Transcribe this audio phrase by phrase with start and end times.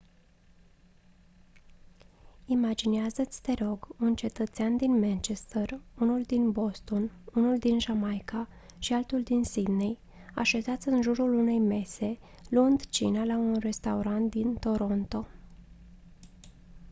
[2.45, 9.23] imaginează-ți te rog un cetățean din manchester unul din boston unul din jamaica și altul
[9.23, 9.99] din sydney
[10.35, 12.19] așezați în jurul unei mese
[12.49, 15.27] luând cina la un restaurant în toronto